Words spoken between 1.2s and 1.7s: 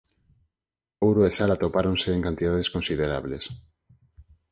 e sal